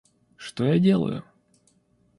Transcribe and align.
Что 0.35 0.63
я 0.65 0.79
делаю? 0.79 1.23